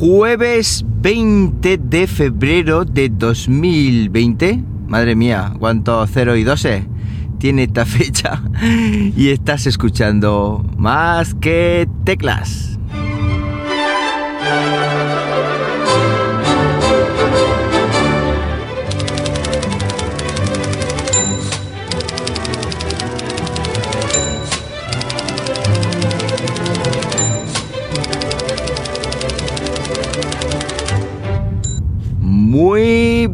[0.00, 4.64] Jueves 20 de febrero de 2020.
[4.86, 6.86] Madre mía, cuántos 0 y 12
[7.36, 8.42] tiene esta fecha.
[9.14, 12.79] Y estás escuchando más que teclas.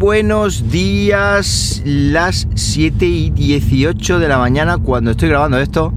[0.06, 5.92] Buenos días, las 7 y 18 de la mañana cuando estoy grabando esto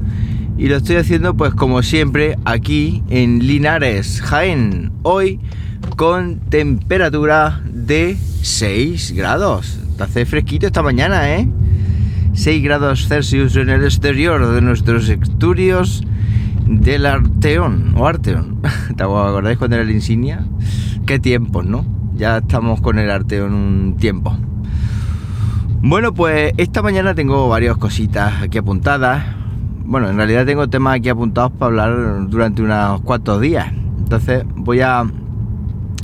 [0.57, 5.39] y lo estoy haciendo pues como siempre aquí en Linares, Jaén, hoy
[5.95, 9.77] con temperatura de 6 grados.
[9.99, 11.47] Hace fresquito esta mañana, ¿eh?
[12.33, 16.03] 6 grados Celsius en el exterior de nuestros estudios
[16.65, 18.59] del Arteón o Arteón.
[18.97, 20.47] ¿Te acordáis cuando era la insignia?
[21.05, 21.98] Qué tiempos, ¿no?
[22.19, 24.35] Ya estamos con el arte en un tiempo.
[25.81, 29.23] Bueno, pues esta mañana tengo varias cositas aquí apuntadas.
[29.85, 33.71] Bueno, en realidad tengo temas aquí apuntados para hablar durante unos cuantos días.
[33.97, 35.05] Entonces voy a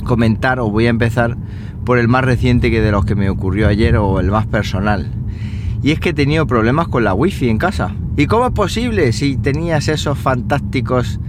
[0.04, 1.36] comentar o voy a empezar
[1.84, 5.12] por el más reciente que de los que me ocurrió ayer o el más personal.
[5.82, 7.94] Y es que he tenido problemas con la wifi en casa.
[8.16, 11.20] ¿Y cómo es posible si tenías esos fantásticos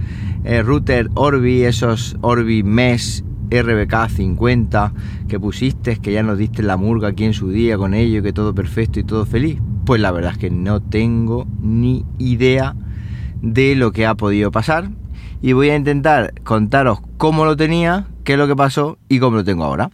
[0.44, 4.92] eh, router Orbi, esos Orbi Mesh RBK 50
[5.28, 8.32] que pusiste, que ya nos diste la murga aquí en su día con ello, que
[8.32, 9.60] todo perfecto y todo feliz?
[9.84, 12.74] Pues la verdad es que no tengo ni idea
[13.42, 14.90] de lo que ha podido pasar
[15.40, 19.36] y voy a intentar contaros cómo lo tenía, qué es lo que pasó y cómo
[19.36, 19.90] lo tengo ahora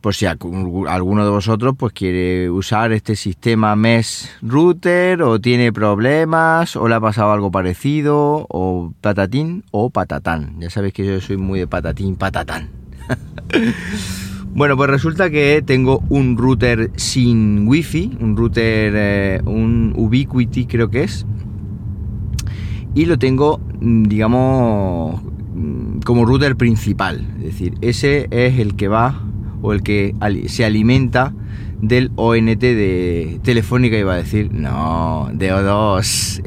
[0.00, 6.76] por si alguno de vosotros pues quiere usar este sistema Mesh Router o tiene problemas
[6.76, 10.56] o le ha pasado algo parecido o patatín o patatán.
[10.60, 12.68] Ya sabéis que yo soy muy de patatín, patatán.
[14.54, 20.90] bueno, pues resulta que tengo un router sin wifi, un router, eh, un Ubiquiti creo
[20.90, 21.26] que es,
[22.94, 25.20] y lo tengo, mm, digamos,
[25.54, 27.26] mm, como router principal.
[27.38, 29.27] Es decir, ese es el que va
[29.62, 30.14] o el que
[30.46, 31.32] se alimenta
[31.80, 36.42] del ONT de Telefónica, iba a decir, no, de O2.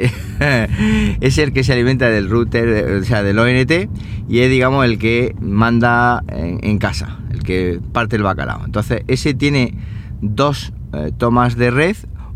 [1.22, 3.90] es el que se alimenta del router, o sea, del ONT,
[4.28, 8.66] y es, digamos, el que manda en, casa, el que parte el bacalao.
[8.66, 9.74] Entonces, ese tiene
[10.22, 11.96] dos eh, tomas de red,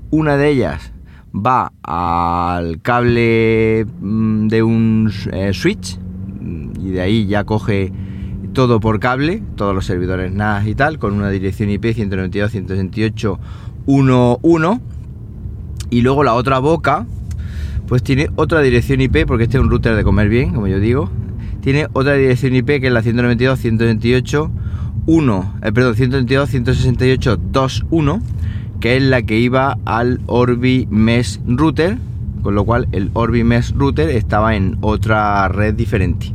[0.09, 0.93] una de ellas
[1.35, 5.99] va al cable mm, de un eh, switch,
[6.81, 7.91] y de ahí ya coge
[8.55, 14.81] todo por cable, todos los servidores NAS y tal, con una dirección IP 192.168.1.1
[15.91, 17.05] y luego la otra boca
[17.87, 20.79] pues tiene otra dirección IP porque este es un router de comer bien, como yo
[20.79, 21.11] digo.
[21.61, 28.21] Tiene otra dirección IP que es la 192.128.1, eh, perdón, 192.168.2.1,
[28.79, 31.99] que es la que iba al Orbi Mesh Router,
[32.41, 36.33] con lo cual el Orbi Mesh Router estaba en otra red diferente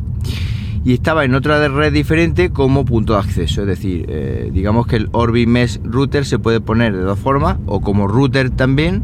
[0.84, 3.62] y estaba en otra red diferente como punto de acceso.
[3.62, 7.58] Es decir, eh, digamos que el Orbi Mesh Router se puede poner de dos formas,
[7.66, 9.02] o como router también,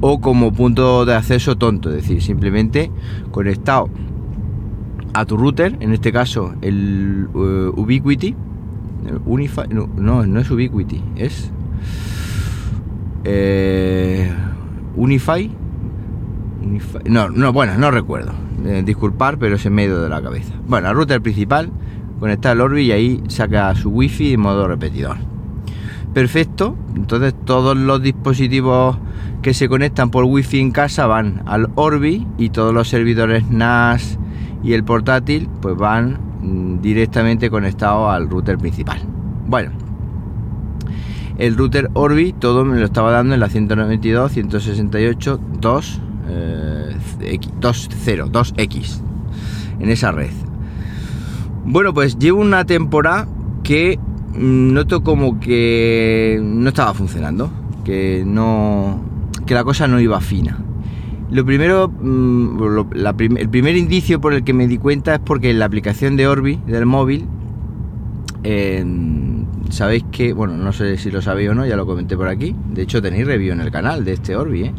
[0.00, 2.90] o como punto de acceso tonto, es decir, simplemente
[3.30, 3.90] conectado
[5.12, 8.34] a tu router, en este caso el uh, Ubiquiti,
[9.26, 11.50] Unify, no, no, es Ubiquiti, es
[13.24, 14.32] eh,
[14.96, 15.50] Unify,
[16.62, 18.32] Unify, no, no, bueno, no recuerdo
[18.64, 20.52] eh, disculpar, pero es en medio de la cabeza.
[20.66, 21.70] Bueno, la router principal,
[22.18, 25.16] conectar al Orbi y ahí saca su wifi en modo repetidor.
[26.12, 28.98] Perfecto, entonces todos los dispositivos
[29.42, 34.18] que se conectan por wifi en casa van al Orbi y todos los servidores NAS
[34.62, 39.00] y el portátil pues van mm, directamente conectados al router principal.
[39.46, 39.70] Bueno,
[41.38, 49.00] el router Orbi todo me lo estaba dando en la 192, 168, 2 2.0, 2X
[49.80, 50.30] en esa red.
[51.64, 53.28] Bueno, pues llevo una temporada
[53.62, 53.98] que
[54.34, 57.50] noto como que no estaba funcionando,
[57.84, 59.02] que no
[59.46, 60.58] que la cosa no iba fina.
[61.30, 62.92] Lo primero, mm,
[63.36, 66.58] el primer indicio por el que me di cuenta es porque la aplicación de Orbi
[66.66, 67.26] del móvil,
[69.70, 72.54] sabéis que, bueno, no sé si lo sabéis o no, ya lo comenté por aquí.
[72.72, 74.74] De hecho, tenéis review en el canal de este Orbi, ¿eh?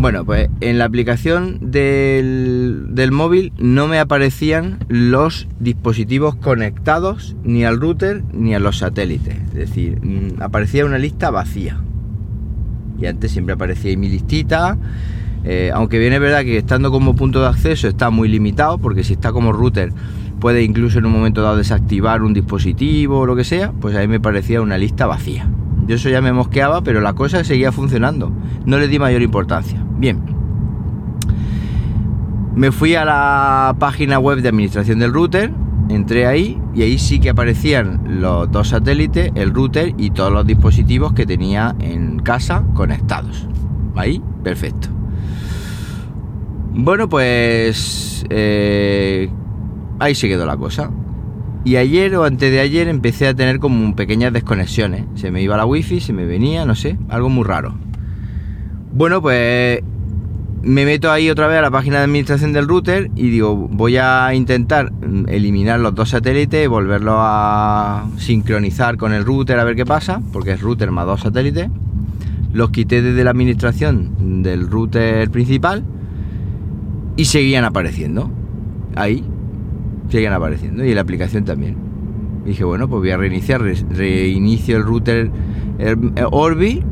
[0.00, 7.80] Bueno, pues en la aplicación del, móvil no me aparecían los dispositivos conectados ni al
[7.80, 9.36] router ni a los satélites.
[9.48, 11.80] Es decir, mm, aparecía una lista vacía.
[13.00, 14.76] Y antes siempre aparecía mi listita.
[15.44, 19.04] Eh, aunque bien es verdad que estando como punto de acceso está muy limitado, porque
[19.04, 19.92] si está como router
[20.44, 24.00] puede incluso en un momento dado desactivar un dispositivo o lo que sea, pues a
[24.00, 25.48] mí me parecía una lista vacía.
[25.86, 28.30] Yo eso ya me mosqueaba, pero la cosa seguía funcionando.
[28.66, 29.82] No le di mayor importancia.
[29.96, 30.20] Bien.
[32.54, 35.50] Me fui a la página web de administración del router,
[35.88, 40.46] entré ahí y ahí sí que aparecían los dos satélites, el router y todos los
[40.46, 43.48] dispositivos que tenía en casa conectados.
[43.96, 44.88] Ahí, perfecto.
[46.74, 49.30] Bueno, pues eh,
[49.98, 50.90] ahí se quedó la cosa.
[51.64, 55.04] Y ayer o antes de ayer empecé a tener como pequeñas desconexiones.
[55.14, 57.74] Se me iba la wifi, se me venía, no sé, algo muy raro.
[58.92, 59.80] Bueno, pues
[60.64, 63.98] me meto ahí otra vez a la página de administración del router y digo, voy
[63.98, 64.92] a intentar
[65.28, 70.22] eliminar los dos satélites y volverlo a sincronizar con el router a ver qué pasa,
[70.32, 71.68] porque es router más dos satélites.
[72.52, 75.84] Los quité desde la administración del router principal
[77.16, 78.30] y seguían apareciendo.
[78.96, 79.24] Ahí,
[80.08, 81.76] siguen apareciendo y la aplicación también.
[82.44, 85.30] dije, bueno, pues voy a reiniciar, reinicio el router
[85.78, 85.96] eh,
[86.30, 86.82] Orbi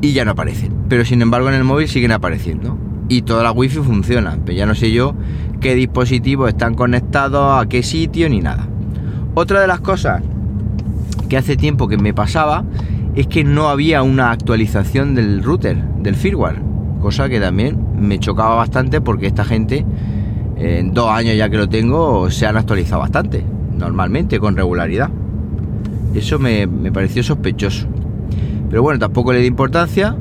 [0.00, 0.72] y ya no aparecen.
[0.88, 2.78] Pero sin embargo en el móvil siguen apareciendo.
[3.08, 4.38] Y toda la wifi funciona.
[4.44, 5.14] Pero ya no sé yo
[5.60, 8.66] qué dispositivos están conectados, a qué sitio ni nada.
[9.34, 10.22] Otra de las cosas
[11.28, 12.64] que hace tiempo que me pasaba
[13.14, 16.60] es que no había una actualización del router, del firmware.
[17.00, 19.84] Cosa que también me chocaba bastante porque esta gente
[20.56, 23.44] en dos años ya que lo tengo, se han actualizado bastante,
[23.76, 25.10] normalmente, con regularidad.
[26.14, 27.86] Eso me, pareció sospechoso.
[28.70, 30.16] Pero bueno, tampoco le di importancia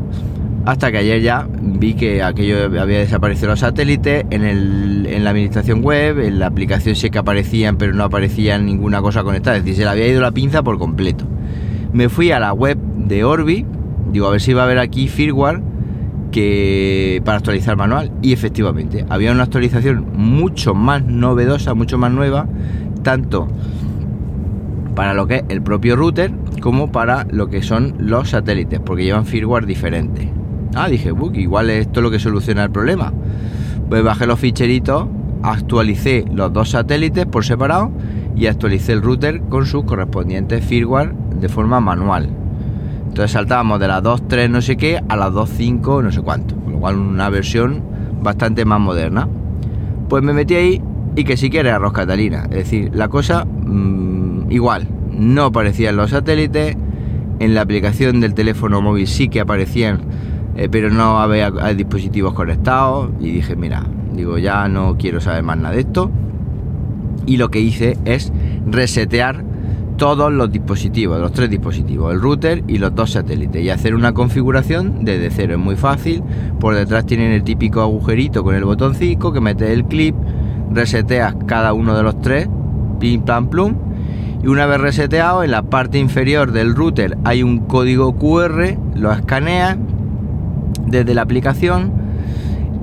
[0.66, 5.30] hasta que ayer ya vi que aquello había desaparecido los satélites en, el, en la
[5.30, 9.64] administración web, en la aplicación sí que aparecían, pero no aparecía ninguna cosa conectada, es
[9.64, 11.26] decir, se le había ido la pinza por completo.
[11.94, 13.66] Me fui a la web de Orbi,
[14.12, 15.62] digo, a ver si va a haber aquí firmware
[16.36, 22.46] que para actualizar manual y efectivamente había una actualización mucho más novedosa, mucho más nueva,
[23.04, 23.48] tanto
[24.96, 29.06] para lo que es el propio router como para lo que son los satélites, porque
[29.06, 30.30] llevan firmware diferente.
[30.76, 33.14] Ah, dije, igual esto es lo que soluciona el problema.
[33.88, 35.08] Pues bajé los ficheritos,
[35.42, 37.94] actualicé los dos satélites por separado
[38.36, 42.28] y actualicé el router con sus correspondientes firmware de forma manual.
[43.16, 46.54] Entonces saltábamos de las 2.3 no sé qué a las 2.5 no sé cuánto.
[46.58, 47.82] Con lo cual una versión
[48.22, 49.30] bastante más moderna.
[50.10, 50.82] Pues me metí ahí
[51.16, 52.44] y que sí que era arroz Catalina.
[52.52, 54.90] Es decir, la cosa mm, igual.
[55.12, 56.76] No aparecían los satélites.
[57.40, 60.02] En la aplicación del teléfono móvil sí que aparecían,
[60.58, 63.12] eh, pero no había dispositivos conectados.
[63.22, 66.12] Y dije, mira, digo, ya no quiero saber más nada de esto.
[67.26, 68.34] Y lo que hice es
[68.66, 69.55] resetear
[69.97, 74.13] todos los dispositivos, los tres dispositivos, el router y los dos satélites y hacer una
[74.13, 75.53] configuración desde cero.
[75.53, 76.24] Es muy fácil.
[76.59, 80.15] Por detrás tienen el típico agujerito con el botoncito que metes el clip,
[80.71, 82.50] reseteas cada uno de los tres,
[83.00, 83.75] pim pam plum.
[84.44, 89.12] Y una vez reseteado, en la parte inferior del router hay un código QR, lo
[89.12, 89.77] escaneas
[90.86, 92.05] desde la aplicación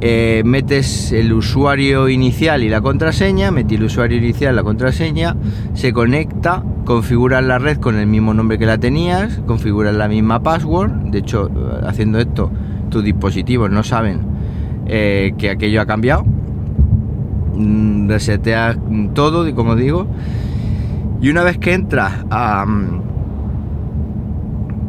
[0.04, 5.36] eh, metes el usuario inicial y la contraseña, metí el usuario inicial, la contraseña,
[5.74, 10.42] se conecta, configuras la red con el mismo nombre que la tenías, configuras la misma
[10.42, 12.50] password, de hecho eh, haciendo esto
[12.90, 14.22] tus dispositivos no saben
[14.86, 16.24] eh, que aquello ha cambiado,
[17.54, 18.78] mm, reseteas
[19.14, 20.08] todo, como digo,
[21.20, 22.66] y una vez que entras a,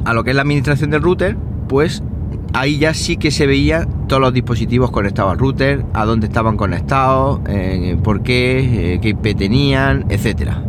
[0.06, 1.38] a lo que es la administración del router,
[1.68, 2.02] pues
[2.54, 6.56] ahí ya sí que se veían todos los dispositivos conectados al router, a dónde estaban
[6.56, 10.64] conectados, eh, por qué, eh, qué IP tenían, etcétera.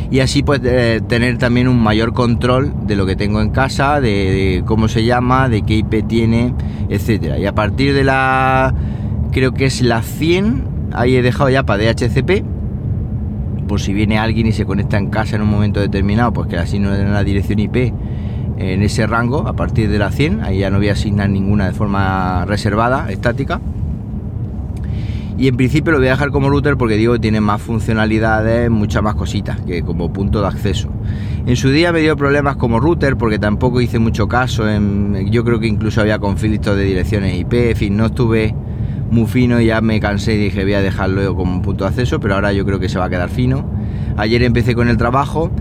[0.10, 4.00] y así pues eh, tener también un mayor control de lo que tengo en casa,
[4.02, 6.54] de, cómo se llama, de qué IP tiene,
[6.90, 7.38] etcétera.
[7.38, 8.74] Y a partir de la,
[9.32, 12.44] creo que es la 100, ahí he dejado ya para DHCP,
[13.68, 16.58] por si viene alguien y se conecta en casa en un momento determinado, pues que
[16.58, 17.94] así no den la dirección IP
[18.58, 21.68] en ese rango, a partir de la 100, ahí ya no voy a asignar ninguna
[21.68, 23.60] de forma reservada, estática
[25.38, 28.72] y en principio lo voy a dejar como router porque digo que tiene más funcionalidades,
[28.72, 30.90] muchas más cositas que como punto de acceso.
[31.46, 34.66] En su día me dio problemas como router porque tampoco hice mucho caso.
[35.30, 38.56] Yo creo que incluso había conflictos de direcciones IP, en fin, no estuve
[39.12, 42.20] muy fino y ya me cansé y dije voy a dejarlo como punto de acceso,
[42.20, 43.70] pero ahora yo creo que se va a quedar fino.
[44.18, 45.52] Ayer empecé con el trabajo,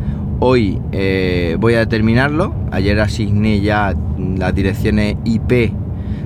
[0.41, 2.55] hoy eh, voy a terminarlo.
[2.71, 5.73] Ayer asigné ya las direcciones IP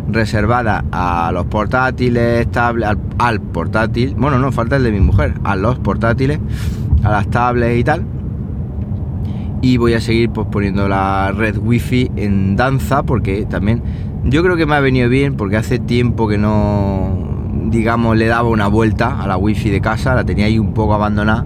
[0.09, 5.57] reservada a los portátiles, tablets, al, portátil, bueno, no, falta el de mi mujer, a
[5.57, 6.38] los portátiles,
[7.02, 8.04] a las tablets y tal.
[9.62, 13.83] Y voy a seguir pues poniendo la red wifi en danza porque también
[14.25, 17.30] yo creo que me ha venido bien porque hace tiempo que no,
[17.66, 20.95] digamos, le daba una vuelta a la wifi de casa, la tenía ahí un poco
[20.95, 21.45] abandonada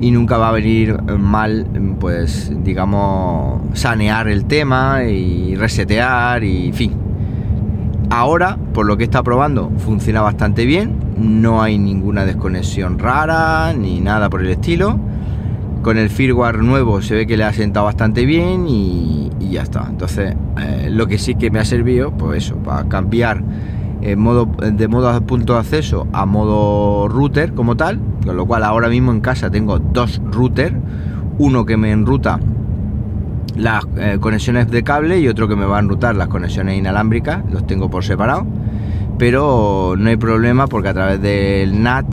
[0.00, 1.66] y nunca va a venir mal,
[1.98, 7.05] pues, digamos, sanear el tema y resetear y, en fin,
[8.08, 10.94] Ahora, por lo que está probando, funciona bastante bien.
[11.18, 14.98] No hay ninguna desconexión rara ni nada por el estilo.
[15.82, 19.86] Con el firmware nuevo se ve que le ha sentado bastante bien y, ya está.
[19.88, 23.42] Entonces, eh, lo que sí que me ha servido, pues eso, para cambiar
[24.16, 27.98] modo, de modo punto de acceso a modo router como tal.
[28.24, 30.76] Con lo cual, ahora mismo en casa tengo dos routers.
[31.38, 32.38] Uno que me enruta
[33.56, 37.42] las eh, conexiones de cable y otro que me va a enrutar las conexiones inalámbricas,
[37.50, 38.46] los tengo por separado,
[39.18, 42.06] pero no hay problema porque a través del NAT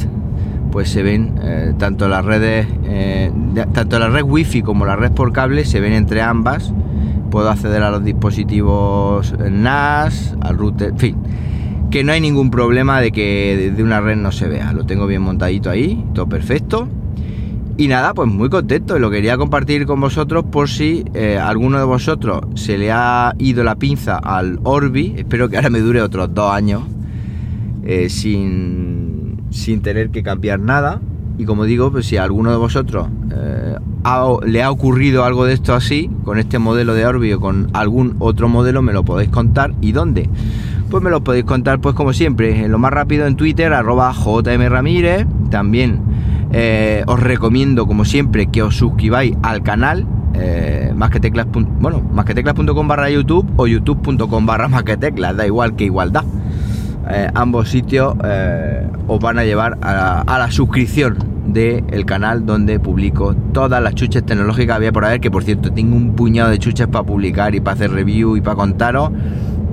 [0.71, 3.31] pues se ven eh, tanto las redes, eh,
[3.73, 6.73] tanto la red wifi como la red por cable se ven entre ambas,
[7.29, 11.17] puedo acceder a los dispositivos NAS, al router, en fin,
[11.91, 15.05] que no hay ningún problema de que de una red no se vea, lo tengo
[15.05, 16.87] bien montadito ahí, todo perfecto
[17.77, 18.95] y nada, pues muy contento.
[18.95, 23.33] Y lo quería compartir con vosotros por si eh, alguno de vosotros se le ha
[23.39, 25.15] ido la pinza al Orbi.
[25.17, 26.83] Espero que ahora me dure otros dos años
[27.83, 31.01] eh, sin, sin tener que cambiar nada.
[31.37, 33.77] Y como digo, pues si a alguno de vosotros eh,
[34.45, 38.17] le ha ocurrido algo de esto así, con este modelo de Orbi o con algún
[38.19, 39.73] otro modelo, me lo podéis contar.
[39.81, 40.29] ¿Y dónde?
[40.91, 44.13] Pues me lo podéis contar, pues como siempre, en lo más rápido en Twitter, arroba
[44.13, 45.25] JM Ramírez.
[45.49, 46.01] También
[46.53, 50.05] eh, os recomiendo, como siempre, que os suscribáis al canal.
[50.35, 51.31] Eh, más que
[51.79, 52.25] bueno, más
[52.87, 56.23] barra YouTube o youtube.com barra más que teclas, da igual que igualdad.
[57.09, 58.15] Eh, ambos sitios
[59.07, 61.17] os van a llevar a, la suscripción
[61.47, 65.95] del canal donde publico todas las chuches tecnológicas había por haber, que por cierto tengo
[65.95, 69.11] un puñado de chuches para publicar y para hacer review y para contaros,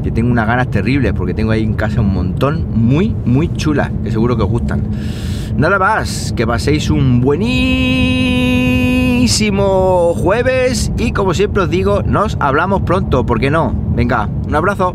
[0.02, 3.90] que tengo unas ganas terribles porque tengo ahí en casa un montón muy, muy chulas,
[4.02, 4.82] que seguro que os gustan.
[5.56, 7.50] Nada más, que paséis un buenísimo
[10.14, 13.74] jueves y como siempre os digo, nos hablamos pronto, ¿por qué no?
[13.94, 14.94] Venga, un abrazo.